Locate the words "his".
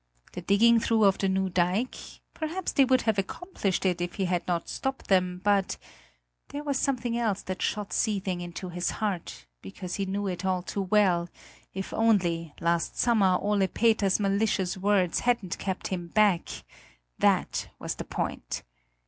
8.69-8.89